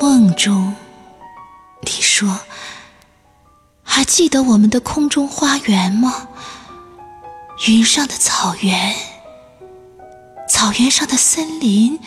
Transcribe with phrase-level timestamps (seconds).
[0.00, 0.74] 梦中，
[1.82, 2.40] 你说
[3.82, 6.28] ：“还记得我们的空中花园吗？
[7.68, 8.94] 云上的草原，
[10.48, 12.00] 草原上的森林，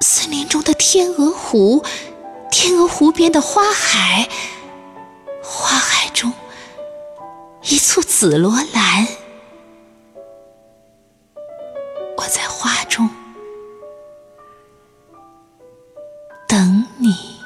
[0.00, 1.84] 森林中的天鹅湖，
[2.50, 4.28] 天鹅湖边的花海，
[5.42, 6.32] 花海中
[7.62, 9.08] 一簇紫罗兰。”
[17.00, 17.40] 你。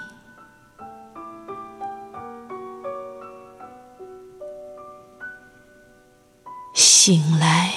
[6.75, 7.73] 醒来，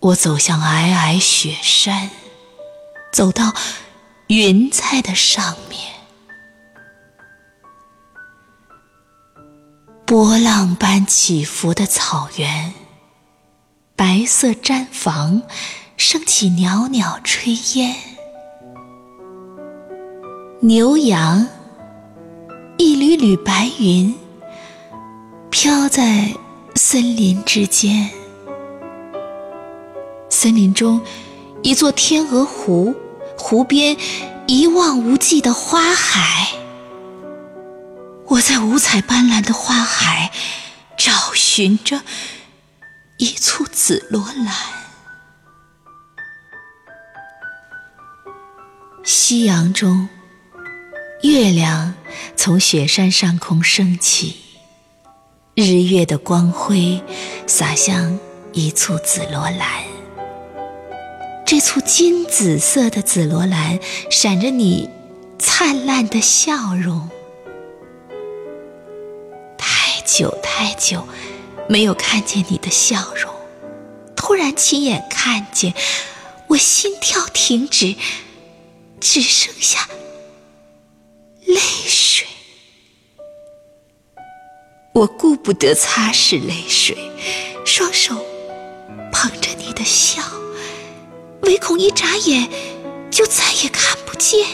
[0.00, 2.10] 我走向皑皑雪山，
[3.12, 3.52] 走到
[4.28, 5.92] 云彩的上面。
[10.06, 12.72] 波浪般起伏的草原，
[13.94, 15.42] 白色毡房
[15.98, 18.07] 升起袅袅炊烟。
[20.60, 21.46] 牛羊，
[22.78, 24.12] 一缕缕白云，
[25.50, 26.34] 飘在
[26.74, 28.10] 森林之间。
[30.28, 31.00] 森林中，
[31.62, 32.92] 一座天鹅湖，
[33.38, 33.96] 湖边
[34.48, 36.48] 一望无际的花海。
[38.26, 40.32] 我在五彩斑斓的花海
[40.96, 42.00] 找寻着
[43.18, 44.52] 一簇紫罗兰。
[49.04, 50.08] 夕阳中。
[51.38, 51.94] 月亮
[52.34, 54.38] 从雪山上空升起，
[55.54, 57.00] 日月的光辉
[57.46, 58.18] 洒向
[58.52, 59.84] 一簇紫罗兰。
[61.46, 63.78] 这簇金紫色的紫罗兰
[64.10, 64.90] 闪着你
[65.38, 67.08] 灿烂的笑容。
[69.56, 71.06] 太久太久
[71.68, 73.32] 没有看见你的笑容，
[74.16, 75.72] 突然亲眼看见，
[76.48, 77.94] 我心跳停止，
[78.98, 79.88] 只剩下。
[81.48, 82.26] 泪水，
[84.92, 86.94] 我顾不得擦拭泪水，
[87.64, 88.14] 双手
[89.10, 90.22] 捧着你的笑，
[91.40, 92.50] 唯恐一眨眼
[93.10, 94.46] 就再也看不见。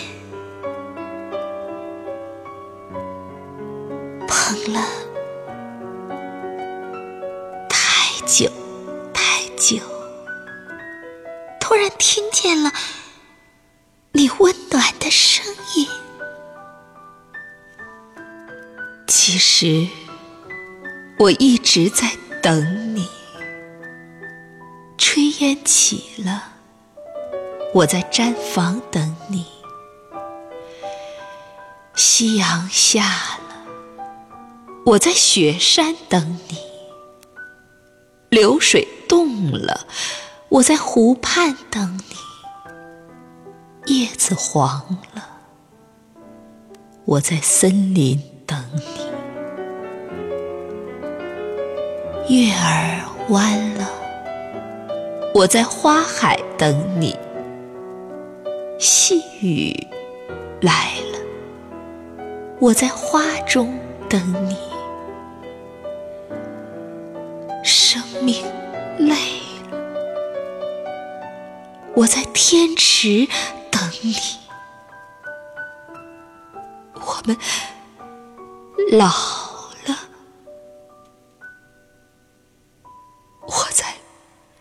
[4.28, 4.86] 捧了
[7.68, 8.48] 太久
[9.12, 9.78] 太久，
[11.60, 12.72] 突然听见了
[14.12, 15.88] 你温暖的声音。
[19.06, 19.86] 其实，
[21.18, 22.10] 我一直在
[22.42, 23.06] 等你。
[24.96, 26.52] 炊烟起了，
[27.74, 29.44] 我在毡房等你；
[31.94, 33.04] 夕阳下
[33.48, 33.66] 了，
[34.86, 36.56] 我在雪山等你；
[38.30, 39.86] 流水动了，
[40.48, 45.40] 我在湖畔等你；叶子黄了，
[47.04, 48.93] 我在森林等你。
[52.26, 53.86] 月儿弯了，
[55.34, 57.14] 我在花海等你；
[58.78, 59.86] 细雨
[60.62, 61.18] 来了，
[62.60, 64.18] 我在花中等
[64.48, 64.56] 你；
[67.62, 68.42] 生命
[68.98, 69.14] 累
[69.70, 69.78] 了，
[71.94, 73.28] 我在天池
[73.70, 74.14] 等你；
[76.94, 77.36] 我们
[78.92, 79.43] 老。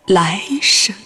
[0.05, 1.02] 来生。